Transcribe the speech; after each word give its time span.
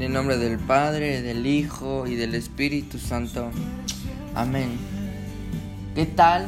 En 0.00 0.06
el 0.06 0.12
nombre 0.14 0.38
del 0.38 0.58
Padre, 0.58 1.20
del 1.20 1.44
Hijo 1.44 2.06
y 2.06 2.14
del 2.14 2.34
Espíritu 2.34 2.98
Santo. 2.98 3.50
Amén. 4.34 4.78
¿Qué 5.94 6.06
tal, 6.06 6.46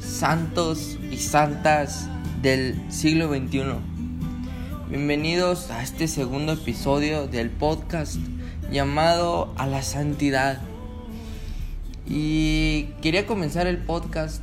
santos 0.00 0.96
y 1.10 1.18
santas 1.18 2.08
del 2.40 2.80
siglo 2.90 3.28
XXI? 3.28 3.64
Bienvenidos 4.88 5.70
a 5.70 5.82
este 5.82 6.08
segundo 6.08 6.54
episodio 6.54 7.26
del 7.26 7.50
podcast 7.50 8.16
llamado 8.72 9.52
A 9.58 9.66
la 9.66 9.82
Santidad. 9.82 10.58
Y 12.06 12.84
quería 13.02 13.26
comenzar 13.26 13.66
el 13.66 13.76
podcast 13.76 14.40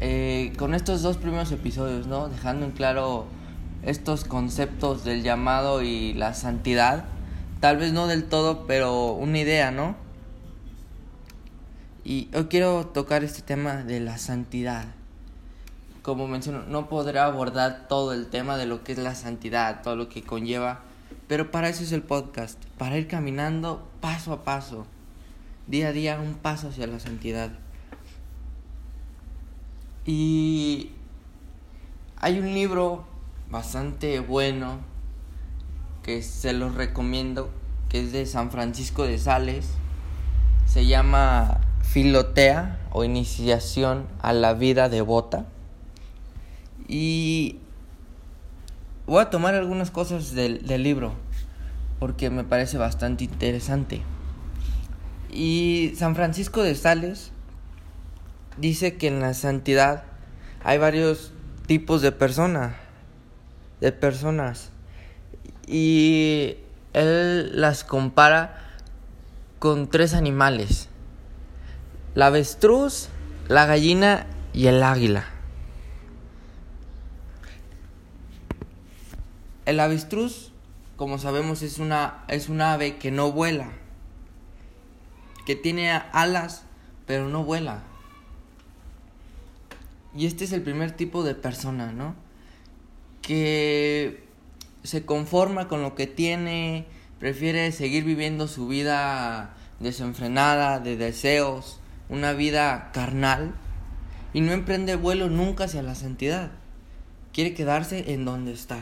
eh, 0.00 0.52
con 0.58 0.74
estos 0.74 1.02
dos 1.02 1.18
primeros 1.18 1.52
episodios, 1.52 2.08
¿no? 2.08 2.28
Dejando 2.28 2.66
en 2.66 2.72
claro 2.72 3.26
estos 3.84 4.24
conceptos 4.24 5.04
del 5.04 5.22
llamado 5.22 5.82
y 5.84 6.14
la 6.14 6.34
santidad. 6.34 7.04
Tal 7.60 7.76
vez 7.76 7.92
no 7.92 8.06
del 8.06 8.24
todo, 8.28 8.66
pero 8.66 9.12
una 9.12 9.38
idea, 9.38 9.72
¿no? 9.72 9.96
Y 12.04 12.30
hoy 12.32 12.44
quiero 12.44 12.86
tocar 12.86 13.24
este 13.24 13.42
tema 13.42 13.82
de 13.82 13.98
la 13.98 14.16
santidad. 14.16 14.86
Como 16.02 16.28
menciono, 16.28 16.62
no 16.62 16.88
podré 16.88 17.18
abordar 17.18 17.88
todo 17.88 18.12
el 18.12 18.28
tema 18.28 18.56
de 18.56 18.66
lo 18.66 18.84
que 18.84 18.92
es 18.92 18.98
la 18.98 19.16
santidad, 19.16 19.82
todo 19.82 19.96
lo 19.96 20.08
que 20.08 20.22
conlleva, 20.22 20.82
pero 21.26 21.50
para 21.50 21.68
eso 21.68 21.82
es 21.82 21.90
el 21.90 22.02
podcast, 22.02 22.64
para 22.78 22.96
ir 22.96 23.08
caminando 23.08 23.86
paso 24.00 24.32
a 24.32 24.44
paso, 24.44 24.86
día 25.66 25.88
a 25.88 25.92
día 25.92 26.20
un 26.20 26.34
paso 26.34 26.68
hacia 26.68 26.86
la 26.86 27.00
santidad. 27.00 27.50
Y 30.06 30.92
hay 32.16 32.38
un 32.38 32.54
libro 32.54 33.04
bastante 33.50 34.20
bueno 34.20 34.78
que 36.08 36.22
se 36.22 36.54
los 36.54 36.74
recomiendo, 36.74 37.50
que 37.90 38.00
es 38.00 38.12
de 38.12 38.24
San 38.24 38.50
Francisco 38.50 39.04
de 39.04 39.18
Sales. 39.18 39.66
Se 40.64 40.86
llama 40.86 41.60
Filotea 41.82 42.78
o 42.92 43.04
Iniciación 43.04 44.06
a 44.22 44.32
la 44.32 44.54
Vida 44.54 44.88
Devota. 44.88 45.44
Y 46.88 47.58
voy 49.06 49.20
a 49.20 49.28
tomar 49.28 49.54
algunas 49.54 49.90
cosas 49.90 50.32
del, 50.32 50.66
del 50.66 50.82
libro 50.82 51.12
porque 51.98 52.30
me 52.30 52.42
parece 52.42 52.78
bastante 52.78 53.24
interesante. 53.24 54.00
Y 55.30 55.92
San 55.94 56.14
Francisco 56.14 56.62
de 56.62 56.74
Sales 56.74 57.32
dice 58.56 58.96
que 58.96 59.08
en 59.08 59.20
la 59.20 59.34
santidad 59.34 60.04
hay 60.64 60.78
varios 60.78 61.34
tipos 61.66 62.00
de 62.00 62.12
personas, 62.12 62.76
de 63.82 63.92
personas 63.92 64.70
y 65.68 66.56
él 66.94 67.60
las 67.60 67.84
compara 67.84 68.58
con 69.58 69.88
tres 69.88 70.14
animales: 70.14 70.88
la 72.14 72.26
avestruz, 72.26 73.08
la 73.48 73.66
gallina 73.66 74.26
y 74.54 74.66
el 74.66 74.82
águila. 74.82 75.26
El 79.66 79.80
avestruz, 79.80 80.52
como 80.96 81.18
sabemos, 81.18 81.62
es 81.62 81.78
una 81.78 82.24
es 82.28 82.48
un 82.48 82.62
ave 82.62 82.96
que 82.96 83.10
no 83.10 83.30
vuela, 83.30 83.70
que 85.44 85.54
tiene 85.54 85.90
alas, 85.92 86.62
pero 87.06 87.28
no 87.28 87.44
vuela. 87.44 87.82
Y 90.16 90.26
este 90.26 90.44
es 90.44 90.52
el 90.52 90.62
primer 90.62 90.92
tipo 90.92 91.22
de 91.22 91.34
persona, 91.34 91.92
¿no? 91.92 92.14
Que 93.20 94.27
se 94.88 95.04
conforma 95.04 95.68
con 95.68 95.82
lo 95.82 95.94
que 95.94 96.06
tiene, 96.06 96.86
prefiere 97.18 97.72
seguir 97.72 98.04
viviendo 98.04 98.48
su 98.48 98.68
vida 98.68 99.54
desenfrenada, 99.80 100.80
de 100.80 100.96
deseos, 100.96 101.78
una 102.08 102.32
vida 102.32 102.90
carnal, 102.94 103.52
y 104.32 104.40
no 104.40 104.52
emprende 104.52 104.96
vuelo 104.96 105.28
nunca 105.28 105.64
hacia 105.64 105.82
la 105.82 105.94
santidad. 105.94 106.52
Quiere 107.34 107.52
quedarse 107.52 108.14
en 108.14 108.24
donde 108.24 108.52
está. 108.52 108.78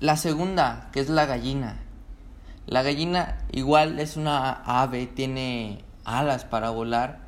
La 0.00 0.16
segunda, 0.16 0.88
que 0.94 1.00
es 1.00 1.10
la 1.10 1.26
gallina. 1.26 1.76
La 2.64 2.82
gallina 2.82 3.36
igual 3.52 4.00
es 4.00 4.16
una 4.16 4.50
ave, 4.64 5.06
tiene 5.06 5.84
alas 6.06 6.46
para 6.46 6.70
volar, 6.70 7.18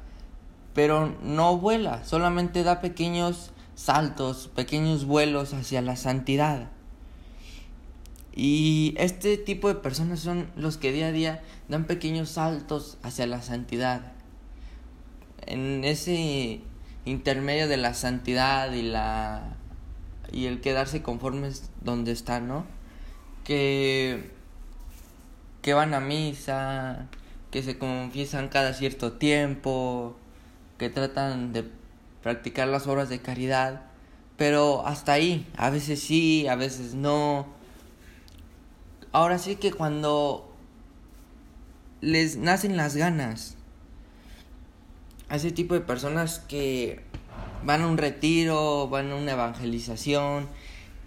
pero 0.72 1.14
no 1.22 1.58
vuela, 1.58 2.02
solamente 2.02 2.62
da 2.62 2.80
pequeños 2.80 3.52
saltos, 3.80 4.48
pequeños 4.54 5.06
vuelos 5.06 5.54
hacia 5.54 5.80
la 5.80 5.96
santidad. 5.96 6.68
Y 8.34 8.94
este 8.98 9.38
tipo 9.38 9.68
de 9.68 9.74
personas 9.74 10.20
son 10.20 10.50
los 10.54 10.76
que 10.76 10.92
día 10.92 11.08
a 11.08 11.12
día 11.12 11.42
dan 11.68 11.86
pequeños 11.86 12.28
saltos 12.28 12.98
hacia 13.02 13.26
la 13.26 13.40
santidad. 13.40 14.12
En 15.46 15.82
ese 15.84 16.60
intermedio 17.06 17.68
de 17.68 17.78
la 17.78 17.94
santidad 17.94 18.70
y 18.72 18.82
la 18.82 19.56
y 20.30 20.44
el 20.44 20.60
quedarse 20.60 21.02
conformes 21.02 21.70
donde 21.80 22.12
están, 22.12 22.48
¿no? 22.48 22.66
Que 23.44 24.30
que 25.62 25.72
van 25.72 25.94
a 25.94 26.00
misa, 26.00 27.08
que 27.50 27.62
se 27.62 27.78
confiesan 27.78 28.48
cada 28.48 28.74
cierto 28.74 29.12
tiempo, 29.12 30.16
que 30.78 30.90
tratan 30.90 31.52
de 31.54 31.79
practicar 32.22 32.68
las 32.68 32.86
obras 32.86 33.08
de 33.08 33.20
caridad, 33.20 33.82
pero 34.36 34.86
hasta 34.86 35.12
ahí, 35.12 35.46
a 35.56 35.70
veces 35.70 36.00
sí, 36.00 36.46
a 36.48 36.56
veces 36.56 36.94
no. 36.94 37.46
Ahora 39.12 39.38
sí 39.38 39.56
que 39.56 39.72
cuando 39.72 40.54
les 42.00 42.36
nacen 42.36 42.76
las 42.76 42.96
ganas, 42.96 43.56
a 45.28 45.36
ese 45.36 45.52
tipo 45.52 45.74
de 45.74 45.80
personas 45.80 46.40
que 46.40 47.00
van 47.64 47.82
a 47.82 47.86
un 47.86 47.98
retiro, 47.98 48.88
van 48.88 49.10
a 49.12 49.16
una 49.16 49.32
evangelización, 49.32 50.48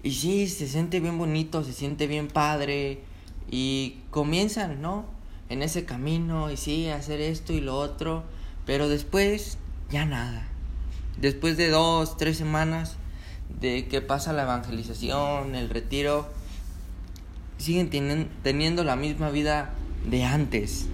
y 0.04 0.12
sí, 0.12 0.48
se 0.48 0.68
siente 0.68 1.00
bien 1.00 1.18
bonito, 1.18 1.64
se 1.64 1.74
siente 1.74 2.08
bien 2.08 2.28
padre, 2.28 3.02
y 3.50 3.98
comienzan, 4.12 4.82
¿no? 4.82 5.06
En 5.50 5.62
ese 5.62 5.86
camino, 5.86 6.52
y 6.52 6.58
sí, 6.58 6.90
hacer 6.90 7.22
esto 7.22 7.54
y 7.54 7.62
lo 7.62 7.78
otro, 7.78 8.24
pero 8.66 8.90
después 8.90 9.58
ya 9.90 10.06
nada. 10.06 10.48
Después 11.20 11.58
de 11.58 11.70
dos, 11.70 12.18
tres 12.18 12.38
semanas 12.38 12.98
de 13.60 13.88
que 13.88 14.02
pasa 14.02 14.34
la 14.34 14.44
evangelización, 14.44 15.56
el 15.56 15.70
retiro, 15.70 16.28
siguen 17.58 17.90
teniendo 18.44 18.84
la 18.84 18.96
misma 18.96 19.30
vida 19.30 19.74
de 20.06 20.24
antes. 20.24 20.88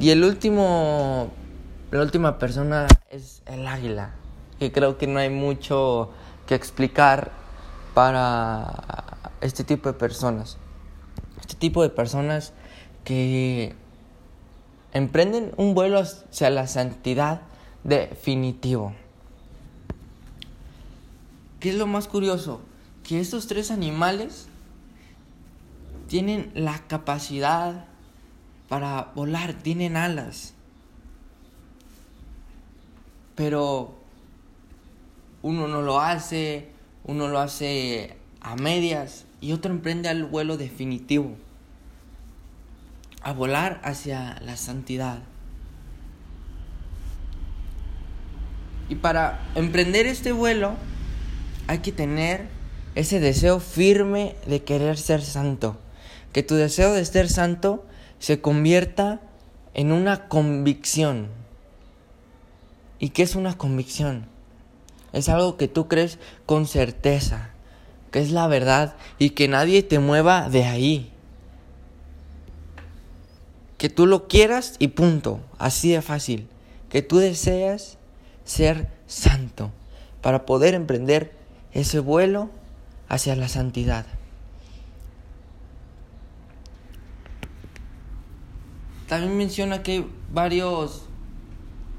Y 0.00 0.10
el 0.10 0.24
último, 0.24 1.30
la 1.90 2.00
última 2.00 2.38
persona 2.38 2.86
es 3.10 3.42
el 3.46 3.66
águila, 3.66 4.14
que 4.58 4.72
creo 4.72 4.96
que 4.96 5.06
no 5.06 5.18
hay 5.18 5.28
mucho 5.28 6.10
que 6.46 6.54
explicar 6.54 7.32
para 7.92 9.20
este 9.42 9.64
tipo 9.64 9.92
de 9.92 9.98
personas. 9.98 10.56
Este 11.40 11.56
tipo 11.56 11.82
de 11.82 11.90
personas 11.90 12.54
que 13.04 13.74
emprenden 14.92 15.52
un 15.56 15.74
vuelo 15.74 15.98
hacia 15.98 16.48
la 16.48 16.66
santidad 16.66 17.42
definitivo. 17.84 18.94
¿Qué 21.60 21.70
es 21.70 21.74
lo 21.74 21.86
más 21.86 22.08
curioso? 22.08 22.60
Que 23.04 23.20
estos 23.20 23.46
tres 23.46 23.70
animales 23.70 24.46
tienen 26.08 26.50
la 26.54 26.78
capacidad 26.86 27.84
para 28.68 29.12
volar, 29.14 29.54
tienen 29.54 29.96
alas. 29.96 30.54
Pero 33.34 33.94
uno 35.42 35.68
no 35.68 35.82
lo 35.82 36.00
hace, 36.00 36.70
uno 37.04 37.28
lo 37.28 37.38
hace 37.38 38.16
a 38.40 38.56
medias 38.56 39.26
y 39.40 39.52
otro 39.52 39.70
emprende 39.70 40.10
el 40.10 40.24
vuelo 40.24 40.56
definitivo 40.56 41.36
a 43.22 43.32
volar 43.32 43.80
hacia 43.84 44.38
la 44.40 44.56
santidad. 44.56 45.22
Y 48.90 48.96
para 48.96 49.48
emprender 49.54 50.04
este 50.06 50.32
vuelo 50.32 50.74
hay 51.68 51.78
que 51.78 51.92
tener 51.92 52.48
ese 52.94 53.20
deseo 53.20 53.58
firme 53.58 54.36
de 54.46 54.62
querer 54.62 54.98
ser 54.98 55.22
santo. 55.22 55.78
Que 56.34 56.42
tu 56.42 56.56
deseo 56.56 56.92
de 56.92 57.04
ser 57.06 57.30
santo 57.30 57.86
se 58.18 58.42
convierta 58.42 59.22
en 59.72 59.92
una 59.92 60.28
convicción. 60.28 61.28
¿Y 62.98 63.10
qué 63.10 63.22
es 63.22 63.34
una 63.34 63.56
convicción? 63.56 64.26
Es 65.14 65.30
algo 65.30 65.56
que 65.56 65.68
tú 65.68 65.88
crees 65.88 66.18
con 66.44 66.66
certeza, 66.66 67.50
que 68.10 68.20
es 68.20 68.30
la 68.30 68.46
verdad 68.46 68.94
y 69.18 69.30
que 69.30 69.48
nadie 69.48 69.82
te 69.82 69.98
mueva 69.98 70.50
de 70.50 70.64
ahí 70.64 71.10
que 73.80 73.88
tú 73.88 74.04
lo 74.06 74.28
quieras 74.28 74.74
y 74.78 74.88
punto, 74.88 75.40
así 75.56 75.92
de 75.92 76.02
fácil, 76.02 76.46
que 76.90 77.00
tú 77.00 77.16
deseas 77.16 77.96
ser 78.50 78.88
santo, 79.06 79.70
para 80.22 80.44
poder 80.44 80.74
emprender 80.74 81.32
ese 81.72 82.00
vuelo 82.00 82.50
hacia 83.08 83.36
la 83.36 83.46
santidad. 83.46 84.04
También 89.06 89.36
menciona 89.36 89.84
que 89.84 89.92
hay 89.92 90.10
varios 90.32 91.04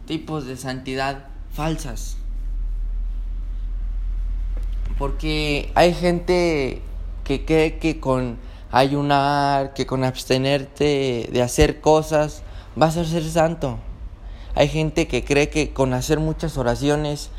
tipos 0.06 0.46
de 0.46 0.58
santidad 0.58 1.28
falsas. 1.54 2.18
Porque 4.98 5.72
hay 5.74 5.94
gente 5.94 6.82
que 7.24 7.46
cree 7.46 7.80
que 7.80 8.02
con 8.02 8.38
ayunar, 8.72 9.74
que 9.74 9.86
con 9.86 10.04
abstenerte 10.04 11.30
de 11.32 11.42
hacer 11.42 11.80
cosas, 11.80 12.44
vas 12.76 12.98
a 12.98 13.06
ser 13.06 13.24
santo. 13.24 13.80
Hay 14.56 14.68
gente 14.68 15.08
que 15.08 15.24
cree 15.24 15.50
que 15.50 15.74
con 15.74 15.94
hacer 15.94 16.20
muchas 16.20 16.58
oraciones 16.58 17.30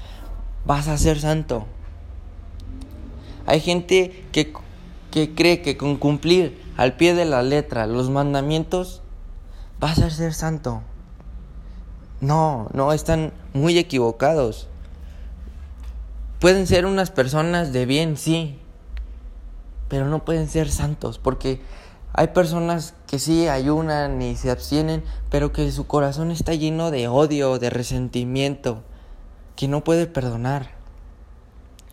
vas 0.64 0.88
a 0.88 0.98
ser 0.98 1.20
santo. 1.20 1.66
Hay 3.46 3.60
gente 3.60 4.24
que, 4.32 4.52
que 5.10 5.34
cree 5.34 5.62
que 5.62 5.76
con 5.76 5.96
cumplir 5.96 6.62
al 6.76 6.96
pie 6.96 7.14
de 7.14 7.24
la 7.24 7.42
letra 7.42 7.86
los 7.86 8.10
mandamientos 8.10 9.02
vas 9.80 9.98
a 9.98 10.10
ser 10.10 10.32
santo. 10.32 10.82
No, 12.20 12.68
no, 12.72 12.92
están 12.92 13.32
muy 13.52 13.78
equivocados. 13.78 14.68
Pueden 16.38 16.66
ser 16.66 16.86
unas 16.86 17.10
personas 17.10 17.72
de 17.72 17.84
bien, 17.84 18.16
sí, 18.16 18.58
pero 19.88 20.06
no 20.06 20.24
pueden 20.24 20.48
ser 20.48 20.70
santos, 20.70 21.18
porque 21.18 21.60
hay 22.14 22.28
personas 22.28 22.94
que 23.06 23.18
sí 23.18 23.48
ayunan 23.48 24.20
y 24.20 24.36
se 24.36 24.50
abstienen, 24.50 25.02
pero 25.30 25.52
que 25.52 25.70
su 25.72 25.86
corazón 25.86 26.30
está 26.30 26.54
lleno 26.54 26.90
de 26.90 27.08
odio, 27.08 27.58
de 27.58 27.70
resentimiento, 27.70 28.82
que 29.56 29.66
no 29.66 29.82
puede 29.82 30.06
perdonar. 30.06 30.70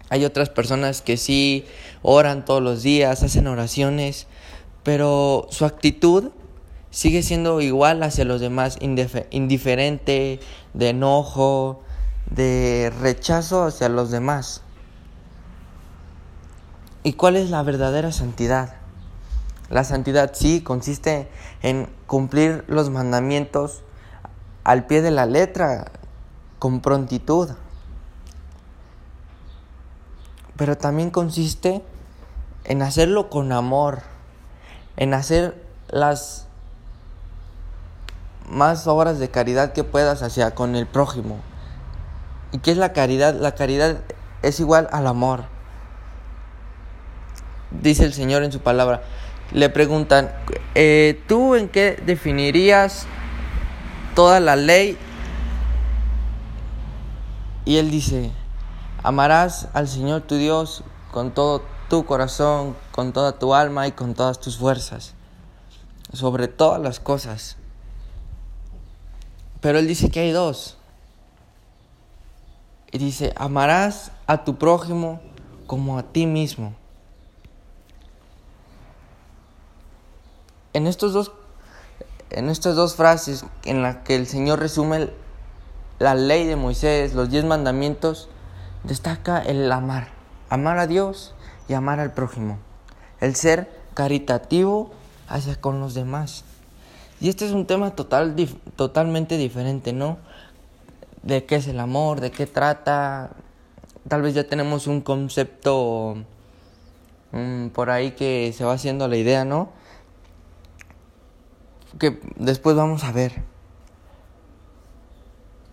Hay 0.09 0.25
otras 0.25 0.49
personas 0.49 1.01
que 1.01 1.15
sí 1.15 1.65
oran 2.01 2.43
todos 2.43 2.61
los 2.61 2.83
días, 2.83 3.23
hacen 3.23 3.47
oraciones, 3.47 4.27
pero 4.83 5.47
su 5.51 5.65
actitud 5.65 6.31
sigue 6.89 7.23
siendo 7.23 7.61
igual 7.61 8.03
hacia 8.03 8.25
los 8.25 8.41
demás, 8.41 8.77
indiferente, 8.81 10.39
de 10.73 10.89
enojo, 10.89 11.81
de 12.29 12.91
rechazo 12.99 13.63
hacia 13.65 13.87
los 13.87 14.11
demás. 14.11 14.63
¿Y 17.03 17.13
cuál 17.13 17.37
es 17.37 17.49
la 17.49 17.63
verdadera 17.63 18.11
santidad? 18.11 18.78
La 19.69 19.83
santidad 19.83 20.31
sí 20.33 20.61
consiste 20.61 21.29
en 21.61 21.87
cumplir 22.07 22.63
los 22.67 22.89
mandamientos 22.89 23.83
al 24.63 24.85
pie 24.85 25.01
de 25.01 25.11
la 25.11 25.25
letra, 25.25 25.91
con 26.57 26.81
prontitud. 26.81 27.49
Pero 30.57 30.77
también 30.77 31.09
consiste 31.11 31.83
en 32.65 32.81
hacerlo 32.81 33.29
con 33.29 33.51
amor, 33.51 34.01
en 34.97 35.13
hacer 35.13 35.63
las 35.87 36.47
más 38.49 38.87
obras 38.87 39.19
de 39.19 39.29
caridad 39.29 39.73
que 39.73 39.83
puedas 39.83 40.21
hacia 40.23 40.55
con 40.55 40.75
el 40.75 40.87
prójimo. 40.87 41.37
¿Y 42.51 42.59
qué 42.59 42.71
es 42.71 42.77
la 42.77 42.93
caridad? 42.93 43.35
La 43.35 43.53
caridad 43.53 43.97
es 44.41 44.59
igual 44.59 44.89
al 44.91 45.07
amor. 45.07 45.43
Dice 47.71 48.03
el 48.03 48.13
Señor 48.13 48.43
en 48.43 48.51
su 48.51 48.59
palabra. 48.59 49.03
Le 49.51 49.69
preguntan, 49.69 50.31
eh, 50.75 51.21
¿tú 51.27 51.55
en 51.55 51.69
qué 51.69 52.01
definirías 52.05 53.07
toda 54.15 54.39
la 54.39 54.55
ley? 54.55 54.97
Y 57.65 57.77
él 57.77 57.89
dice, 57.89 58.31
amarás 59.03 59.67
al 59.73 59.87
Señor 59.87 60.21
tu 60.21 60.35
Dios 60.35 60.83
con 61.11 61.33
todo 61.33 61.63
tu 61.89 62.05
corazón, 62.05 62.75
con 62.91 63.13
toda 63.13 63.39
tu 63.39 63.53
alma 63.53 63.87
y 63.87 63.91
con 63.91 64.13
todas 64.13 64.39
tus 64.39 64.57
fuerzas, 64.57 65.15
sobre 66.13 66.47
todas 66.47 66.79
las 66.79 66.99
cosas. 66.99 67.57
Pero 69.61 69.79
él 69.79 69.87
dice 69.87 70.09
que 70.09 70.21
hay 70.21 70.31
dos. 70.31 70.77
Y 72.91 72.97
dice, 72.97 73.33
amarás 73.35 74.11
a 74.25 74.43
tu 74.43 74.57
prójimo 74.57 75.19
como 75.67 75.97
a 75.97 76.03
ti 76.03 76.25
mismo. 76.25 76.73
En, 80.73 80.87
estos 80.87 81.13
dos, 81.13 81.31
en 82.29 82.49
estas 82.49 82.75
dos 82.75 82.95
frases 82.95 83.45
en 83.65 83.81
las 83.81 83.97
que 83.97 84.15
el 84.15 84.27
Señor 84.27 84.59
resume 84.59 85.09
la 85.99 86.15
ley 86.15 86.45
de 86.45 86.55
Moisés, 86.55 87.13
los 87.13 87.29
diez 87.29 87.43
mandamientos, 87.43 88.29
destaca 88.83 89.41
el 89.41 89.71
amar. 89.71 90.09
Amar 90.49 90.77
a 90.77 90.87
Dios 90.87 91.33
y 91.67 91.73
amar 91.73 91.99
al 91.99 92.13
prójimo. 92.13 92.57
El 93.19 93.35
ser 93.35 93.69
caritativo 93.93 94.91
hacia 95.27 95.55
con 95.59 95.79
los 95.79 95.93
demás. 95.93 96.43
Y 97.21 97.29
este 97.29 97.45
es 97.45 97.51
un 97.51 97.65
tema 97.65 97.91
total, 97.91 98.35
totalmente 98.75 99.37
diferente, 99.37 99.91
¿no? 99.91 100.17
De 101.21 101.45
qué 101.45 101.55
es 101.55 101.67
el 101.67 101.79
amor, 101.79 102.21
de 102.21 102.31
qué 102.31 102.47
trata. 102.47 103.31
Tal 104.07 104.21
vez 104.21 104.33
ya 104.33 104.45
tenemos 104.45 104.87
un 104.87 105.01
concepto 105.01 106.15
mm, 107.33 107.67
por 107.67 107.89
ahí 107.89 108.11
que 108.11 108.53
se 108.55 108.63
va 108.63 108.73
haciendo 108.73 109.07
la 109.07 109.17
idea, 109.17 109.43
¿no? 109.43 109.69
Que 111.97 112.21
después 112.35 112.75
vamos 112.75 113.03
a 113.03 113.11
ver. 113.11 113.43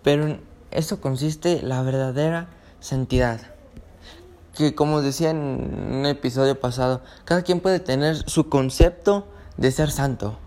Pero 0.03 0.27
en 0.27 0.41
esto 0.71 1.01
consiste 1.01 1.63
la 1.63 1.83
verdadera 1.83 2.49
santidad. 2.81 3.41
Que 4.55 4.75
como 4.75 5.03
decía 5.03 5.31
en 5.31 5.39
un 5.39 6.07
episodio 6.07 6.59
pasado, 6.59 7.03
cada 7.25 7.43
quien 7.43 7.61
puede 7.61 7.81
tener 7.81 8.17
su 8.29 8.49
concepto 8.49 9.27
de 9.57 9.71
ser 9.71 9.91
santo. 9.91 10.39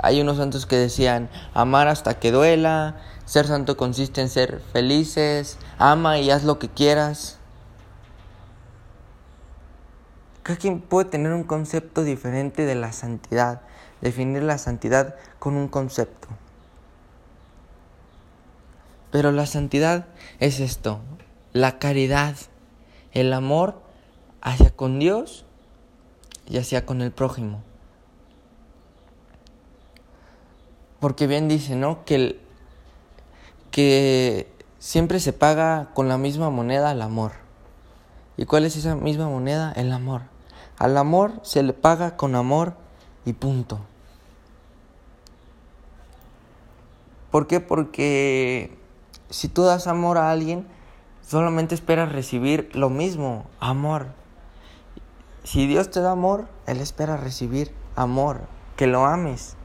Hay 0.00 0.20
unos 0.20 0.36
santos 0.36 0.66
que 0.66 0.76
decían 0.76 1.28
amar 1.54 1.88
hasta 1.88 2.20
que 2.20 2.30
duela, 2.30 2.96
ser 3.24 3.46
santo 3.46 3.76
consiste 3.76 4.20
en 4.20 4.28
ser 4.28 4.60
felices, 4.72 5.58
ama 5.78 6.18
y 6.18 6.30
haz 6.30 6.44
lo 6.44 6.58
que 6.58 6.68
quieras. 6.68 7.37
Cada 10.48 10.58
quien 10.58 10.80
puede 10.80 11.10
tener 11.10 11.34
un 11.34 11.44
concepto 11.44 12.04
diferente 12.04 12.64
de 12.64 12.74
la 12.74 12.92
santidad, 12.92 13.60
definir 14.00 14.42
la 14.42 14.56
santidad 14.56 15.14
con 15.38 15.56
un 15.56 15.68
concepto. 15.68 16.26
Pero 19.10 19.30
la 19.30 19.44
santidad 19.44 20.06
es 20.40 20.60
esto, 20.60 21.00
la 21.52 21.78
caridad, 21.78 22.34
el 23.12 23.34
amor 23.34 23.82
hacia 24.40 24.70
con 24.70 24.98
Dios 24.98 25.44
y 26.48 26.56
hacia 26.56 26.86
con 26.86 27.02
el 27.02 27.12
prójimo. 27.12 27.62
Porque 30.98 31.26
bien 31.26 31.48
dice, 31.48 31.76
¿no? 31.76 32.06
Que, 32.06 32.40
que 33.70 34.50
siempre 34.78 35.20
se 35.20 35.34
paga 35.34 35.90
con 35.92 36.08
la 36.08 36.16
misma 36.16 36.48
moneda 36.48 36.88
al 36.88 37.02
amor. 37.02 37.32
¿Y 38.38 38.46
cuál 38.46 38.64
es 38.64 38.76
esa 38.76 38.96
misma 38.96 39.28
moneda? 39.28 39.74
El 39.76 39.92
amor. 39.92 40.37
Al 40.78 40.96
amor 40.96 41.40
se 41.42 41.62
le 41.62 41.72
paga 41.72 42.16
con 42.16 42.34
amor 42.34 42.74
y 43.24 43.32
punto. 43.32 43.80
¿Por 47.30 47.46
qué? 47.46 47.60
Porque 47.60 48.78
si 49.28 49.48
tú 49.48 49.62
das 49.62 49.86
amor 49.86 50.18
a 50.18 50.30
alguien, 50.30 50.66
solamente 51.26 51.74
esperas 51.74 52.12
recibir 52.12 52.70
lo 52.74 52.90
mismo, 52.90 53.44
amor. 53.60 54.06
Si 55.44 55.66
Dios 55.66 55.90
te 55.90 56.00
da 56.00 56.12
amor, 56.12 56.46
Él 56.66 56.80
espera 56.80 57.16
recibir 57.16 57.74
amor, 57.96 58.42
que 58.76 58.86
lo 58.86 59.04
ames. 59.04 59.56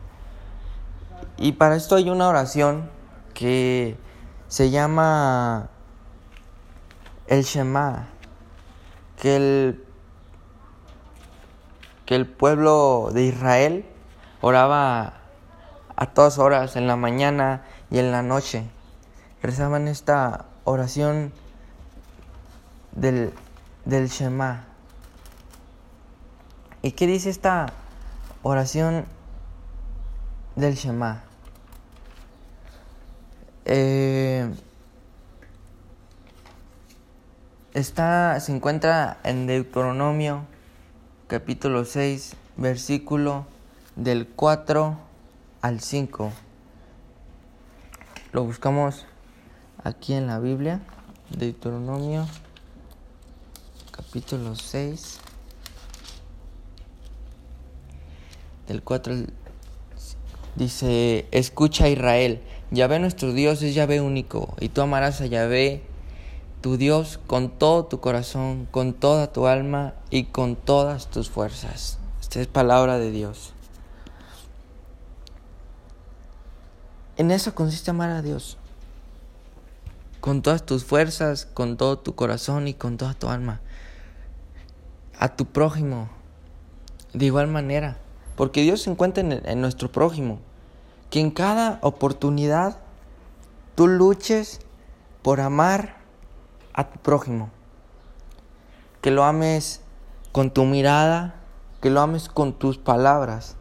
Y 1.38 1.54
para 1.54 1.76
esto 1.76 1.96
hay 1.96 2.10
una 2.10 2.28
oración 2.28 2.90
que 3.34 3.98
se 4.48 4.70
llama 4.70 5.70
el 7.28 7.44
Shema, 7.44 8.10
que 9.18 9.36
el, 9.36 9.84
que 12.06 12.16
el 12.16 12.28
pueblo 12.28 13.10
de 13.14 13.24
Israel 13.24 13.86
oraba 14.42 15.14
a 15.96 16.06
todas 16.08 16.40
horas, 16.40 16.76
en 16.76 16.88
la 16.88 16.96
mañana 16.96 17.64
y 17.90 18.00
en 18.00 18.12
la 18.12 18.24
noche. 18.24 18.64
Rezaban 19.42 19.88
esta 19.88 20.46
oración 20.64 21.32
del, 22.92 23.34
del 23.86 24.10
Shema. 24.10 24.66
¿Y 26.82 26.92
qué 26.92 27.08
dice 27.08 27.30
esta 27.30 27.68
oración 28.44 29.06
del 30.56 30.76
Shema. 30.76 31.24
Eh, 33.66 34.54
está, 37.74 38.40
se 38.40 38.54
encuentra 38.54 39.18
en 39.24 39.48
Deuteronomio 39.48 40.46
capítulo 41.28 41.86
6, 41.86 42.36
versículo 42.58 43.46
del 43.96 44.28
4 44.28 44.98
al 45.62 45.80
5. 45.80 46.32
Lo 48.32 48.44
buscamos 48.44 49.06
aquí 49.84 50.14
en 50.14 50.28
la 50.28 50.40
Biblia, 50.40 50.82
Deuteronomio 51.30 52.28
capítulo 53.92 54.56
6, 54.56 55.20
del 58.68 58.84
4 58.84 59.14
al 59.14 59.34
Dice, 60.56 61.28
escucha 61.32 61.90
Israel, 61.90 62.40
Yahvé 62.70 63.00
nuestro 63.00 63.34
Dios 63.34 63.64
es 63.64 63.74
Yahvé 63.74 64.02
único, 64.02 64.56
y 64.60 64.70
tú 64.70 64.82
amarás 64.82 65.20
a 65.22 65.26
Yahvé 65.26 65.82
tu 66.64 66.78
Dios 66.78 67.20
con 67.28 67.50
todo 67.50 67.88
tu 67.88 68.00
corazón, 68.00 68.70
con 68.72 68.94
toda 68.94 69.34
tu 69.34 69.48
alma 69.48 69.96
y 70.10 70.24
con 70.24 70.56
todas 70.56 71.08
tus 71.08 71.30
fuerzas. 71.30 71.98
Esta 72.22 72.40
es 72.40 72.48
palabra 72.48 72.98
de 73.00 73.12
Dios. 73.12 73.52
En 77.18 77.32
eso 77.32 77.54
consiste 77.54 77.92
amar 77.92 78.12
a 78.12 78.22
Dios. 78.22 78.58
Con 80.22 80.42
todas 80.42 80.66
tus 80.66 80.86
fuerzas, 80.86 81.46
con 81.54 81.76
todo 81.76 82.00
tu 82.00 82.16
corazón 82.16 82.70
y 82.70 82.74
con 82.74 82.96
toda 82.96 83.14
tu 83.14 83.28
alma. 83.28 83.60
A 85.20 85.36
tu 85.36 85.46
prójimo. 85.46 86.08
De 87.12 87.26
igual 87.26 87.48
manera. 87.48 87.98
Porque 88.38 88.62
Dios 88.62 88.84
se 88.84 88.90
encuentra 88.90 89.22
en, 89.22 89.46
en 89.46 89.60
nuestro 89.60 89.92
prójimo. 89.92 90.40
Que 91.10 91.20
en 91.20 91.30
cada 91.30 91.80
oportunidad 91.82 92.78
tú 93.76 93.90
luches 93.90 94.62
por 95.24 95.42
amar 95.42 96.03
a 96.74 96.90
tu 96.90 97.00
prójimo. 97.00 97.50
Que 99.02 99.12
lo 99.12 99.24
ames 99.24 99.82
con 100.32 100.52
tu 100.52 100.66
mirada, 100.66 101.36
que 101.82 101.90
lo 101.90 102.02
ames 102.02 102.30
con 102.30 102.54
tus 102.54 102.78
palabras, 102.78 103.56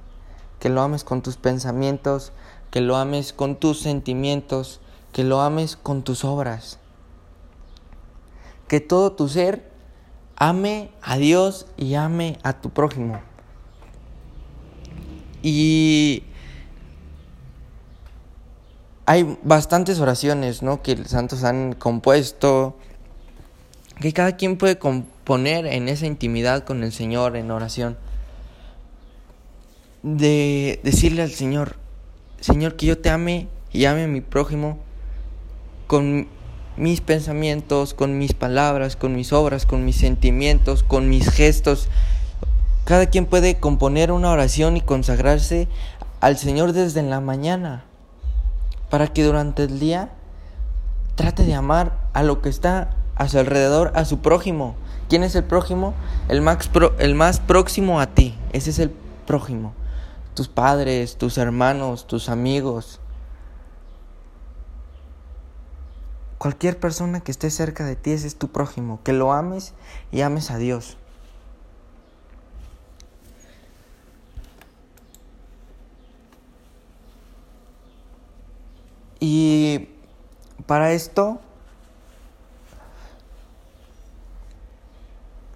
que 0.59 0.69
lo 0.69 0.81
ames 0.83 1.04
con 1.04 1.23
tus 1.23 1.37
pensamientos, 1.37 2.33
que 2.71 2.81
lo 2.81 2.97
ames 2.97 3.33
con 3.33 3.57
tus 3.57 3.81
sentimientos, 3.81 4.81
que 5.12 5.25
lo 5.25 5.40
ames 5.40 5.76
con 5.76 6.02
tus 6.02 6.25
obras. 6.25 6.78
Que 8.69 8.81
todo 8.81 9.12
tu 9.12 9.28
ser 9.28 9.71
ame 10.37 10.90
a 11.02 11.16
Dios 11.16 11.66
y 11.76 11.95
ame 11.95 12.38
a 12.42 12.61
tu 12.61 12.71
prójimo. 12.71 13.21
Y 15.42 16.23
hay 19.04 19.38
bastantes 19.42 20.00
oraciones, 20.00 20.62
¿no? 20.62 20.83
Que 20.83 20.97
los 20.97 21.09
santos 21.09 21.45
han 21.45 21.75
compuesto, 21.75 22.76
que 24.02 24.12
cada 24.12 24.37
quien 24.37 24.56
puede 24.56 24.78
componer 24.78 25.66
en 25.66 25.88
esa 25.88 26.06
intimidad 26.06 26.64
con 26.64 26.82
el 26.82 26.92
Señor 26.92 27.37
en 27.37 27.50
oración. 27.50 27.97
De 30.02 30.80
decirle 30.82 31.23
al 31.23 31.30
Señor, 31.30 31.76
Señor, 32.40 32.76
que 32.76 32.87
yo 32.87 32.99
te 32.99 33.09
ame 33.09 33.49
y 33.73 33.85
ame 33.85 34.04
a 34.04 34.09
mi 34.09 34.21
prójimo 34.21 34.78
con 35.87 36.26
mis 36.76 37.00
pensamientos, 37.00 37.94
con 37.94 38.18
mis 38.18 38.35
palabras, 38.35 38.97
con 38.97 39.14
mis 39.14 39.32
obras, 39.32 39.66
con 39.66 39.85
mis 39.85 39.97
sentimientos, 39.97 40.82
con 40.82 41.09
mis 41.09 41.30
gestos. 41.30 41.88
Cada 42.85 43.06
quien 43.06 43.26
puede 43.26 43.59
componer 43.59 44.11
una 44.11 44.30
oración 44.30 44.76
y 44.76 44.80
consagrarse 44.80 45.68
al 46.21 46.37
Señor 46.37 46.73
desde 46.73 47.02
la 47.02 47.21
mañana 47.21 47.85
para 48.90 49.09
que 49.09 49.23
durante 49.23 49.64
el 49.64 49.78
día 49.78 50.11
trate 51.14 51.44
de 51.44 51.54
amar 51.54 51.97
a 52.12 52.23
lo 52.23 52.42
que 52.42 52.49
está 52.49 52.97
a 53.23 53.29
su 53.29 53.38
alrededor, 53.38 53.93
a 53.95 54.05
su 54.05 54.19
prójimo. 54.19 54.75
¿Quién 55.09 55.23
es 55.23 55.37
el 55.37 55.45
prójimo? 55.45 55.95
El 56.29 56.43
más, 56.43 56.69
el 56.99 57.14
más 57.14 57.38
próximo 57.38 58.00
a 58.00 58.09
ti. 58.09 58.37
Ese 58.52 58.71
es 58.71 58.81
el 58.81 58.91
prójimo. 59.26 59.75
Tus 60.35 60.49
padres, 60.49 61.17
tus 61.17 61.38
hermanos, 61.38 62.09
tus 62.09 62.29
amigos. 62.29 62.99
Cualquier 66.38 66.81
persona 66.81 67.21
que 67.21 67.31
esté 67.31 67.50
cerca 67.50 67.85
de 67.85 67.95
ti, 67.95 68.11
ese 68.11 68.26
es 68.26 68.35
tu 68.35 68.49
prójimo. 68.49 68.99
Que 69.05 69.12
lo 69.12 69.33
ames 69.33 69.73
y 70.11 70.23
ames 70.23 70.50
a 70.50 70.59
Dios. 70.59 70.97
Y 79.21 79.91
para 80.67 80.93
esto 80.93 81.41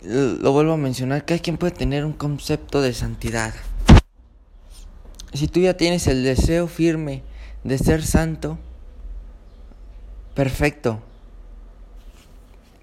lo 0.07 0.53
vuelvo 0.53 0.73
a 0.73 0.77
mencionar, 0.77 1.25
cada 1.25 1.41
quien 1.41 1.57
puede 1.57 1.73
tener 1.73 2.05
un 2.05 2.13
concepto 2.13 2.81
de 2.81 2.93
santidad. 2.93 3.53
Si 5.33 5.49
tú 5.49 5.61
ya 5.61 5.77
tienes 5.77 6.07
el 6.07 6.23
deseo 6.23 6.69
firme 6.69 7.23
de 7.65 7.79
ser 7.79 8.05
santo, 8.05 8.59
perfecto. 10.35 11.01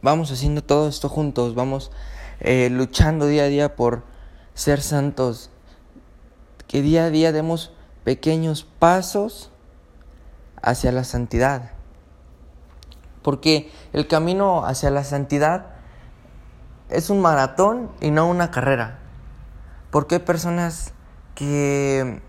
Vamos 0.02 0.32
haciendo 0.32 0.62
todo 0.64 0.90
esto 0.90 1.08
juntos, 1.08 1.56
vamos 1.56 1.92
eh, 2.42 2.70
luchando 2.70 3.26
día 3.26 3.44
a 3.44 3.48
día 3.48 3.76
por 3.76 4.04
ser 4.54 4.82
santos. 4.82 5.50
Que 6.68 6.82
día 6.82 7.06
a 7.06 7.10
día 7.10 7.32
demos 7.32 7.72
pequeños 8.04 8.68
pasos 8.80 9.50
hacia 10.62 10.92
la 10.92 11.06
santidad. 11.06 11.72
Porque 13.22 13.72
el 13.94 14.08
camino 14.08 14.66
hacia 14.66 14.90
la 14.90 15.06
santidad 15.06 15.73
es 16.90 17.10
un 17.10 17.22
maratón 17.22 17.90
y 18.02 18.12
no 18.12 18.28
una 18.28 18.52
carrera. 18.52 19.00
Porque 19.92 20.16
hay 20.16 20.22
personas 20.22 20.94
que, 21.36 22.22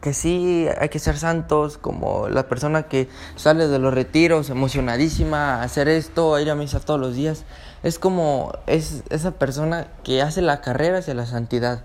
que 0.00 0.14
sí 0.14 0.66
hay 0.80 0.88
que 0.88 0.98
ser 0.98 1.16
santos, 1.18 1.78
como 1.78 2.28
la 2.28 2.48
persona 2.48 2.84
que 2.84 3.08
sale 3.36 3.68
de 3.68 3.78
los 3.78 3.94
retiros 3.94 4.50
emocionadísima 4.50 5.56
a 5.56 5.62
hacer 5.62 5.88
esto, 5.88 6.34
a 6.34 6.42
ir 6.42 6.50
a 6.50 6.54
misa 6.54 6.80
todos 6.80 7.00
los 7.00 7.14
días. 7.14 7.44
Es 7.82 7.98
como 7.98 8.52
es 8.66 9.04
esa 9.10 9.32
persona 9.32 9.88
que 10.04 10.22
hace 10.22 10.42
la 10.42 10.60
carrera 10.60 10.98
hacia 10.98 11.14
la 11.14 11.26
santidad. 11.26 11.84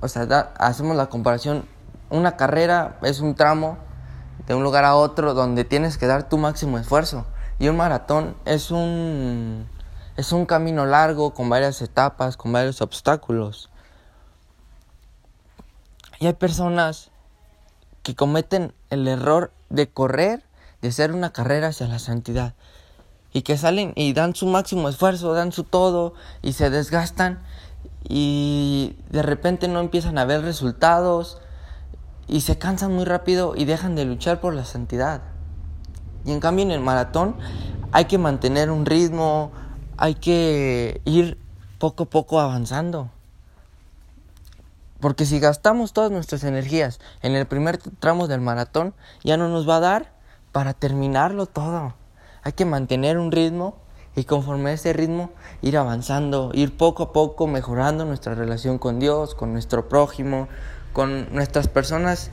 O 0.00 0.08
sea, 0.08 0.52
hacemos 0.58 0.96
la 0.96 1.06
comparación. 1.06 1.64
Una 2.10 2.36
carrera 2.36 2.98
es 3.02 3.20
un 3.20 3.34
tramo 3.34 3.78
de 4.46 4.54
un 4.54 4.62
lugar 4.62 4.84
a 4.84 4.96
otro 4.96 5.34
donde 5.34 5.64
tienes 5.64 5.98
que 5.98 6.06
dar 6.06 6.28
tu 6.28 6.38
máximo 6.38 6.78
esfuerzo. 6.78 7.26
Y 7.58 7.68
un 7.68 7.76
maratón 7.76 8.34
es 8.44 8.70
un 8.70 9.68
es 10.16 10.32
un 10.32 10.46
camino 10.46 10.84
largo 10.86 11.32
con 11.34 11.48
varias 11.48 11.80
etapas, 11.82 12.36
con 12.36 12.52
varios 12.52 12.82
obstáculos. 12.82 13.70
Y 16.20 16.26
hay 16.26 16.34
personas 16.34 17.10
que 18.02 18.14
cometen 18.14 18.74
el 18.90 19.08
error 19.08 19.52
de 19.70 19.88
correr, 19.88 20.44
de 20.80 20.88
hacer 20.88 21.12
una 21.12 21.32
carrera 21.32 21.68
hacia 21.68 21.86
la 21.86 21.98
santidad. 21.98 22.54
Y 23.32 23.42
que 23.42 23.56
salen 23.56 23.92
y 23.96 24.12
dan 24.12 24.34
su 24.34 24.46
máximo 24.46 24.88
esfuerzo, 24.88 25.32
dan 25.32 25.52
su 25.52 25.64
todo 25.64 26.12
y 26.42 26.52
se 26.52 26.68
desgastan 26.68 27.42
y 28.04 28.96
de 29.10 29.22
repente 29.22 29.68
no 29.68 29.80
empiezan 29.80 30.18
a 30.18 30.24
ver 30.24 30.42
resultados 30.42 31.38
y 32.28 32.42
se 32.42 32.58
cansan 32.58 32.92
muy 32.92 33.04
rápido 33.04 33.54
y 33.56 33.64
dejan 33.64 33.94
de 33.94 34.04
luchar 34.04 34.40
por 34.40 34.54
la 34.54 34.64
santidad. 34.64 35.22
Y 36.24 36.32
en 36.32 36.40
cambio 36.40 36.64
en 36.64 36.72
el 36.72 36.80
maratón 36.80 37.36
hay 37.90 38.04
que 38.04 38.18
mantener 38.18 38.70
un 38.70 38.86
ritmo, 38.86 39.52
hay 39.96 40.14
que 40.14 41.00
ir 41.04 41.38
poco 41.78 42.04
a 42.04 42.06
poco 42.06 42.40
avanzando. 42.40 43.10
Porque 45.00 45.26
si 45.26 45.40
gastamos 45.40 45.92
todas 45.92 46.12
nuestras 46.12 46.44
energías 46.44 47.00
en 47.22 47.34
el 47.34 47.46
primer 47.46 47.78
tramo 47.78 48.28
del 48.28 48.40
maratón, 48.40 48.94
ya 49.24 49.36
no 49.36 49.48
nos 49.48 49.68
va 49.68 49.76
a 49.76 49.80
dar 49.80 50.12
para 50.52 50.74
terminarlo 50.74 51.46
todo. 51.46 51.94
Hay 52.44 52.52
que 52.52 52.64
mantener 52.64 53.18
un 53.18 53.32
ritmo 53.32 53.76
y 54.14 54.24
conforme 54.24 54.70
a 54.70 54.72
ese 54.74 54.92
ritmo 54.92 55.30
ir 55.62 55.76
avanzando, 55.76 56.50
ir 56.54 56.76
poco 56.76 57.02
a 57.04 57.12
poco 57.12 57.46
mejorando 57.46 58.04
nuestra 58.04 58.34
relación 58.34 58.78
con 58.78 59.00
Dios, 59.00 59.34
con 59.34 59.52
nuestro 59.52 59.88
prójimo, 59.88 60.48
con 60.92 61.34
nuestras 61.34 61.66
personas 61.66 62.30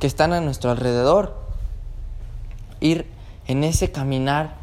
que 0.00 0.06
están 0.06 0.32
a 0.32 0.40
nuestro 0.40 0.70
alrededor. 0.70 1.36
Ir 2.80 3.06
en 3.46 3.62
ese 3.62 3.92
caminar 3.92 4.56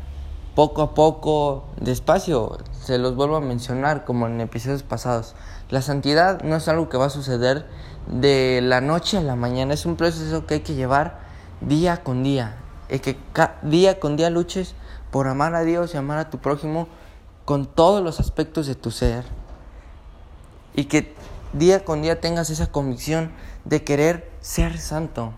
poco 0.60 0.82
a 0.82 0.94
poco, 0.94 1.64
despacio, 1.80 2.58
se 2.84 2.98
los 2.98 3.16
vuelvo 3.16 3.38
a 3.38 3.40
mencionar 3.40 4.04
como 4.04 4.28
en 4.28 4.42
episodios 4.42 4.84
pasados. 4.84 5.34
La 5.70 5.82
santidad 5.82 6.42
no 6.42 6.58
es 6.58 6.68
algo 6.68 6.90
que 6.90 6.98
va 6.98 7.06
a 7.06 7.10
suceder 7.10 7.66
de 8.08 8.60
la 8.62 8.82
noche 8.82 9.18
a 9.18 9.22
la 9.22 9.38
mañana, 9.38 9.74
es 9.74 9.86
un 9.86 9.96
proceso 9.96 10.46
que 10.46 10.56
hay 10.56 10.60
que 10.60 10.74
llevar 10.76 11.20
día 11.62 12.04
con 12.04 12.24
día, 12.24 12.58
y 12.90 13.00
que 13.00 13.16
día 13.62 14.02
con 14.02 14.18
día 14.18 14.30
luches 14.30 14.76
por 15.12 15.30
amar 15.30 15.56
a 15.56 15.62
Dios 15.62 15.94
y 15.94 15.98
amar 15.98 16.18
a 16.18 16.30
tu 16.30 16.40
prójimo 16.40 16.90
con 17.46 17.66
todos 17.66 18.04
los 18.04 18.20
aspectos 18.20 18.68
de 18.68 18.76
tu 18.76 18.92
ser. 18.92 19.24
Y 20.76 20.84
que 20.84 21.16
día 21.54 21.86
con 21.86 22.02
día 22.02 22.20
tengas 22.20 22.50
esa 22.50 22.68
convicción 22.68 23.32
de 23.64 23.86
querer 23.86 24.30
ser 24.42 24.78
santo. 24.78 25.32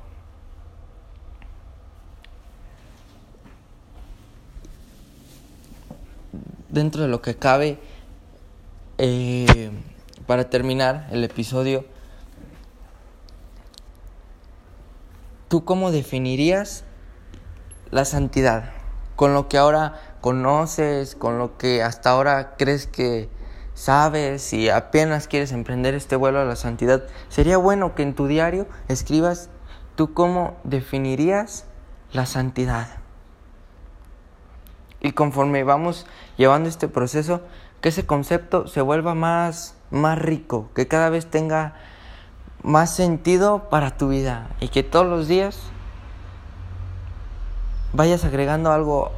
Dentro 6.71 7.03
de 7.03 7.09
lo 7.09 7.21
que 7.21 7.35
cabe, 7.35 7.79
eh, 8.97 9.71
para 10.25 10.49
terminar 10.49 11.07
el 11.11 11.23
episodio, 11.23 11.85
¿tú 15.49 15.65
cómo 15.65 15.91
definirías 15.91 16.83
la 17.89 18.05
santidad? 18.05 18.71
Con 19.15 19.33
lo 19.33 19.49
que 19.49 19.57
ahora 19.57 19.99
conoces, 20.21 21.15
con 21.15 21.37
lo 21.37 21.57
que 21.57 21.83
hasta 21.83 22.11
ahora 22.11 22.55
crees 22.57 22.87
que, 22.87 23.29
sabes, 23.73 24.41
si 24.41 24.69
apenas 24.69 25.27
quieres 25.27 25.51
emprender 25.51 25.93
este 25.93 26.15
vuelo 26.15 26.39
a 26.39 26.45
la 26.45 26.55
santidad, 26.55 27.03
sería 27.27 27.57
bueno 27.57 27.95
que 27.95 28.03
en 28.03 28.15
tu 28.15 28.27
diario 28.27 28.67
escribas 28.87 29.49
tú 29.95 30.13
cómo 30.13 30.57
definirías 30.63 31.65
la 32.13 32.25
santidad. 32.25 33.00
Y 35.01 35.13
conforme 35.13 35.63
vamos 35.63 36.05
llevando 36.37 36.69
este 36.69 36.87
proceso, 36.87 37.41
que 37.81 37.89
ese 37.89 38.05
concepto 38.05 38.67
se 38.67 38.81
vuelva 38.81 39.15
más, 39.15 39.75
más 39.89 40.19
rico, 40.19 40.69
que 40.75 40.87
cada 40.87 41.09
vez 41.09 41.25
tenga 41.25 41.73
más 42.63 42.93
sentido 42.95 43.69
para 43.69 43.97
tu 43.97 44.09
vida 44.09 44.49
y 44.59 44.67
que 44.67 44.83
todos 44.83 45.07
los 45.07 45.27
días 45.27 45.59
vayas 47.93 48.23
agregando 48.23 48.71
algo 48.71 49.11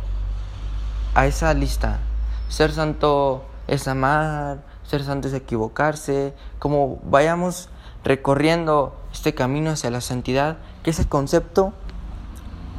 a 1.14 1.26
esa 1.26 1.54
lista. 1.54 2.00
Ser 2.48 2.72
santo 2.72 3.46
es 3.68 3.88
amar, 3.88 4.64
ser 4.84 5.04
santo 5.04 5.28
es 5.28 5.34
equivocarse, 5.34 6.34
como 6.60 7.00
vayamos 7.04 7.70
recorriendo 8.04 8.96
este 9.12 9.34
camino 9.34 9.72
hacia 9.72 9.92
la 9.92 10.02
santidad, 10.02 10.58
que 10.84 10.92
ese 10.92 11.08
concepto 11.08 11.74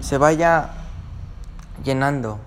se 0.00 0.18
vaya 0.18 0.70
llenando. 1.82 2.38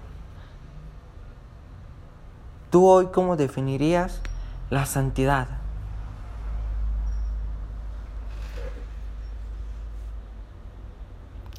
¿Tú 2.70 2.86
hoy 2.86 3.08
cómo 3.08 3.38
definirías 3.38 4.22
la 4.70 4.86
santidad? 4.86 5.48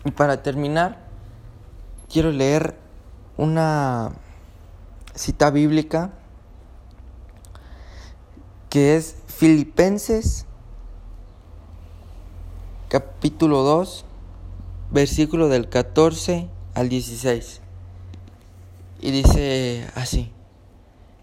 Y 0.04 0.10
para 0.10 0.42
terminar, 0.42 0.98
quiero 2.12 2.30
leer 2.30 2.78
una 3.36 4.12
cita 5.14 5.50
bíblica 5.50 6.10
que 8.70 8.96
es 8.96 9.16
Filipenses 9.26 10.46
capítulo 12.88 13.62
2, 13.62 14.04
versículo 14.90 15.48
del 15.48 15.68
14 15.68 16.48
al 16.74 16.88
16. 16.88 17.60
Y 19.00 19.10
dice 19.10 19.86
así, 19.94 20.32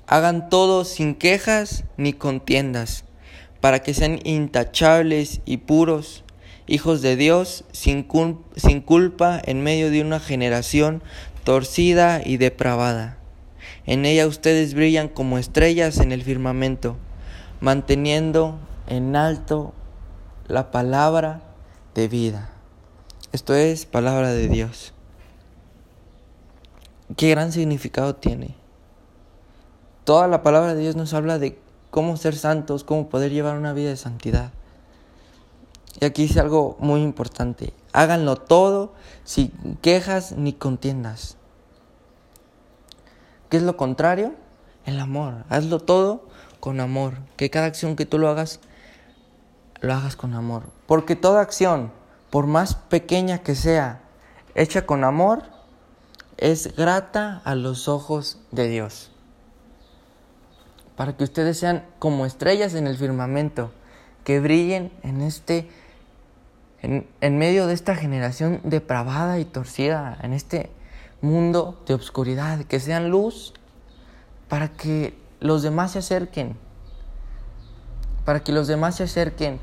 hagan 0.07 0.49
todo 0.49 0.85
sin 0.85 1.15
quejas 1.15 1.83
ni 1.97 2.13
contiendas, 2.13 3.05
para 3.61 3.79
que 3.79 3.93
sean 3.93 4.19
intachables 4.23 5.41
y 5.45 5.57
puros, 5.57 6.23
hijos 6.67 7.01
de 7.01 7.15
Dios, 7.15 7.63
sin, 7.71 8.07
sin 8.55 8.81
culpa 8.81 9.41
en 9.43 9.63
medio 9.63 9.89
de 9.89 10.01
una 10.01 10.19
generación 10.19 11.01
torcida 11.43 12.21
y 12.23 12.37
depravada. 12.37 13.17
En 13.85 14.05
ella 14.05 14.27
ustedes 14.27 14.73
brillan 14.73 15.07
como 15.07 15.37
estrellas 15.37 15.99
en 15.99 16.11
el 16.11 16.23
firmamento, 16.23 16.97
manteniendo 17.59 18.59
en 18.87 19.15
alto 19.15 19.73
la 20.47 20.71
palabra 20.71 21.41
de 21.93 22.07
vida. 22.07 22.49
Esto 23.31 23.53
es 23.53 23.85
palabra 23.85 24.31
de 24.31 24.47
Dios. 24.47 24.93
¿Qué 27.15 27.29
gran 27.29 27.51
significado 27.51 28.15
tiene? 28.15 28.55
Toda 30.05 30.27
la 30.27 30.43
palabra 30.43 30.75
de 30.75 30.81
Dios 30.81 30.95
nos 30.95 31.15
habla 31.15 31.39
de 31.39 31.59
cómo 31.89 32.15
ser 32.15 32.35
santos, 32.35 32.83
cómo 32.83 33.09
poder 33.09 33.31
llevar 33.31 33.57
una 33.57 33.73
vida 33.73 33.89
de 33.89 33.97
santidad. 33.97 34.51
Y 35.99 36.05
aquí 36.05 36.21
dice 36.27 36.39
algo 36.39 36.77
muy 36.79 37.01
importante. 37.01 37.73
Háganlo 37.91 38.35
todo 38.35 38.93
sin 39.23 39.49
quejas 39.81 40.33
ni 40.33 40.53
contiendas. 40.53 41.37
¿Qué 43.49 43.57
es 43.57 43.63
lo 43.63 43.77
contrario? 43.77 44.35
El 44.85 44.99
amor. 44.99 45.43
Hazlo 45.49 45.79
todo 45.79 46.27
con 46.59 46.81
amor. 46.81 47.13
Que 47.35 47.49
cada 47.49 47.65
acción 47.65 47.95
que 47.95 48.05
tú 48.05 48.19
lo 48.19 48.29
hagas, 48.29 48.59
lo 49.81 49.91
hagas 49.91 50.15
con 50.15 50.35
amor. 50.35 50.63
Porque 50.85 51.15
toda 51.15 51.41
acción, 51.41 51.91
por 52.29 52.45
más 52.45 52.75
pequeña 52.75 53.39
que 53.39 53.55
sea, 53.55 54.03
hecha 54.53 54.85
con 54.85 55.03
amor, 55.03 55.41
es 56.37 56.75
grata 56.75 57.41
a 57.43 57.55
los 57.55 57.87
ojos 57.87 58.37
de 58.51 58.67
Dios. 58.67 59.09
Para 60.95 61.17
que 61.17 61.23
ustedes 61.23 61.57
sean 61.59 61.85
como 61.99 62.25
estrellas 62.25 62.73
en 62.73 62.87
el 62.87 62.97
firmamento, 62.97 63.71
que 64.23 64.39
brillen 64.39 64.91
en 65.03 65.21
este 65.21 65.69
en, 67.21 67.37
medio 67.37 67.67
de 67.67 67.73
esta 67.73 67.95
generación 67.95 68.61
depravada 68.63 69.39
y 69.39 69.45
torcida, 69.45 70.17
en 70.21 70.33
este 70.33 70.69
mundo 71.21 71.81
de 71.87 71.93
obscuridad, 71.93 72.63
que 72.65 72.79
sean 72.79 73.09
luz 73.09 73.53
para 74.47 74.69
que 74.69 75.17
los 75.39 75.63
demás 75.63 75.91
se 75.91 75.99
acerquen, 75.99 76.57
para 78.23 78.41
que 78.41 78.51
los 78.51 78.67
demás 78.67 78.95
se 78.95 79.03
acerquen, 79.03 79.59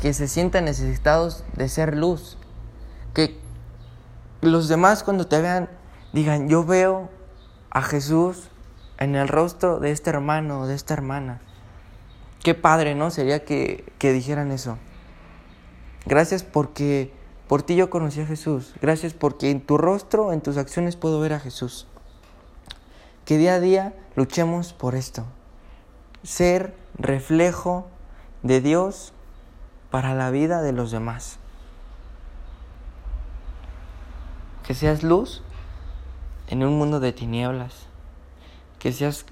que 0.00 0.12
se 0.12 0.28
sientan 0.28 0.64
necesitados 0.64 1.44
de 1.56 1.68
ser 1.68 1.96
luz, 1.96 2.38
que 3.14 3.40
los 4.40 4.68
demás 4.68 5.02
cuando 5.02 5.26
te 5.26 5.40
vean 5.40 5.68
digan, 6.12 6.48
yo 6.48 6.64
veo 6.64 7.10
a 7.70 7.82
Jesús 7.82 8.50
en 9.04 9.14
el 9.14 9.28
rostro 9.28 9.80
de 9.80 9.90
este 9.90 10.10
hermano 10.10 10.60
o 10.60 10.66
de 10.66 10.74
esta 10.74 10.94
hermana. 10.94 11.40
Qué 12.42 12.54
padre, 12.54 12.94
¿no? 12.94 13.10
Sería 13.10 13.44
que, 13.44 13.92
que 13.98 14.12
dijeran 14.12 14.50
eso. 14.50 14.78
Gracias 16.06 16.42
porque 16.42 17.12
por 17.48 17.62
ti 17.62 17.76
yo 17.76 17.90
conocí 17.90 18.20
a 18.20 18.26
Jesús. 18.26 18.74
Gracias 18.80 19.14
porque 19.14 19.50
en 19.50 19.60
tu 19.60 19.78
rostro, 19.78 20.32
en 20.32 20.40
tus 20.40 20.56
acciones 20.56 20.96
puedo 20.96 21.20
ver 21.20 21.32
a 21.32 21.40
Jesús. 21.40 21.86
Que 23.24 23.38
día 23.38 23.54
a 23.54 23.60
día 23.60 23.94
luchemos 24.16 24.72
por 24.72 24.94
esto. 24.94 25.24
Ser 26.22 26.74
reflejo 26.94 27.86
de 28.42 28.60
Dios 28.60 29.12
para 29.90 30.14
la 30.14 30.30
vida 30.30 30.62
de 30.62 30.72
los 30.72 30.90
demás. 30.90 31.38
Que 34.66 34.74
seas 34.74 35.02
luz 35.02 35.42
en 36.48 36.64
un 36.64 36.76
mundo 36.78 36.98
de 37.00 37.12
tinieblas. 37.12 37.86
Que 38.82 38.92
seas 38.92 39.24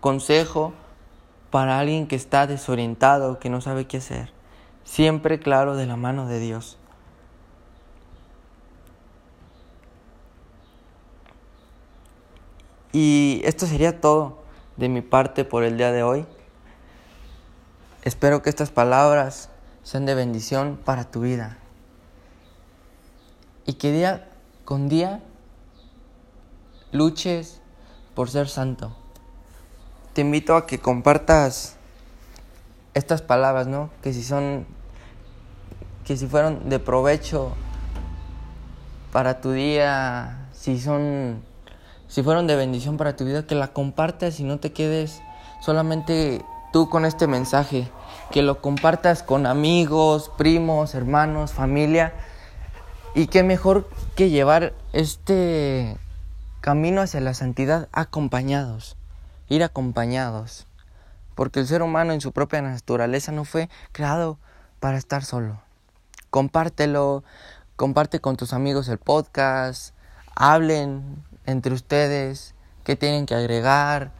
consejo 0.00 0.74
para 1.50 1.80
alguien 1.80 2.06
que 2.06 2.14
está 2.14 2.46
desorientado, 2.46 3.40
que 3.40 3.48
no 3.50 3.60
sabe 3.60 3.86
qué 3.86 3.96
hacer 3.96 4.36
siempre 4.86 5.40
claro 5.40 5.76
de 5.76 5.84
la 5.84 5.96
mano 5.96 6.26
de 6.26 6.38
Dios. 6.38 6.78
Y 12.92 13.42
esto 13.44 13.66
sería 13.66 14.00
todo 14.00 14.38
de 14.78 14.88
mi 14.88 15.02
parte 15.02 15.44
por 15.44 15.64
el 15.64 15.76
día 15.76 15.92
de 15.92 16.02
hoy. 16.02 16.24
Espero 18.02 18.40
que 18.40 18.48
estas 18.48 18.70
palabras 18.70 19.50
sean 19.82 20.06
de 20.06 20.14
bendición 20.14 20.80
para 20.82 21.10
tu 21.10 21.20
vida. 21.20 21.58
Y 23.66 23.74
que 23.74 23.92
día 23.92 24.30
con 24.64 24.88
día 24.88 25.22
luches 26.92 27.60
por 28.16 28.30
ser 28.30 28.48
santo. 28.48 28.96
Te 30.14 30.22
invito 30.22 30.56
a 30.56 30.66
que 30.66 30.80
compartas 30.80 31.76
estas 32.94 33.20
palabras, 33.20 33.68
¿no? 33.68 33.90
Que 34.02 34.12
si 34.12 34.24
son 34.24 34.66
que 36.04 36.16
si 36.16 36.26
fueron 36.26 36.68
de 36.68 36.78
provecho 36.78 37.52
para 39.12 39.40
tu 39.40 39.52
día, 39.52 40.48
si 40.52 40.80
son 40.80 41.42
si 42.08 42.22
fueron 42.22 42.46
de 42.46 42.56
bendición 42.56 42.96
para 42.96 43.16
tu 43.16 43.26
vida, 43.26 43.46
que 43.46 43.54
la 43.54 43.68
compartas 43.68 44.40
y 44.40 44.44
no 44.44 44.58
te 44.58 44.72
quedes 44.72 45.20
solamente 45.60 46.42
tú 46.72 46.88
con 46.88 47.04
este 47.04 47.26
mensaje, 47.26 47.90
que 48.30 48.40
lo 48.40 48.62
compartas 48.62 49.22
con 49.22 49.44
amigos, 49.44 50.30
primos, 50.38 50.94
hermanos, 50.94 51.52
familia. 51.52 52.14
Y 53.14 53.26
qué 53.26 53.42
mejor 53.42 53.88
que 54.14 54.30
llevar 54.30 54.72
este 54.92 55.98
camino 56.66 57.00
hacia 57.00 57.20
la 57.20 57.32
santidad 57.32 57.88
acompañados, 57.92 58.96
ir 59.48 59.62
acompañados. 59.62 60.66
Porque 61.36 61.60
el 61.60 61.68
ser 61.68 61.80
humano 61.80 62.12
en 62.12 62.20
su 62.20 62.32
propia 62.32 62.60
naturaleza 62.60 63.30
no 63.30 63.44
fue 63.44 63.70
creado 63.92 64.38
para 64.80 64.98
estar 64.98 65.24
solo 65.24 65.62
compártelo, 66.36 67.24
comparte 67.76 68.20
con 68.20 68.36
tus 68.36 68.52
amigos 68.52 68.88
el 68.88 68.98
podcast, 68.98 69.94
hablen 70.34 71.24
entre 71.46 71.72
ustedes 71.72 72.54
qué 72.84 72.94
tienen 72.94 73.24
que 73.24 73.34
agregar, 73.34 74.12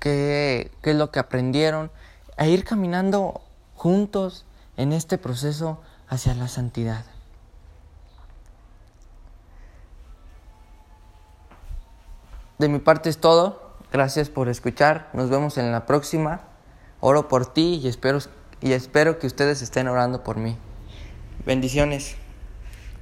qué, 0.00 0.72
qué 0.82 0.90
es 0.90 0.96
lo 0.96 1.12
que 1.12 1.20
aprendieron, 1.20 1.92
e 2.36 2.50
ir 2.50 2.64
caminando 2.64 3.42
juntos 3.74 4.44
en 4.76 4.92
este 4.92 5.18
proceso 5.18 5.80
hacia 6.08 6.34
la 6.34 6.48
santidad. 6.48 7.04
De 12.58 12.68
mi 12.68 12.78
parte 12.78 13.10
es 13.10 13.18
todo. 13.18 13.76
Gracias 13.92 14.28
por 14.30 14.48
escuchar. 14.48 15.10
Nos 15.12 15.30
vemos 15.30 15.58
en 15.58 15.72
la 15.72 15.86
próxima. 15.86 16.40
Oro 17.00 17.28
por 17.28 17.52
ti 17.52 17.80
y 17.82 17.88
espero, 17.88 18.18
y 18.60 18.72
espero 18.72 19.18
que 19.18 19.26
ustedes 19.26 19.62
estén 19.62 19.88
orando 19.88 20.24
por 20.24 20.38
mí. 20.38 20.56
Bendiciones. 21.44 22.16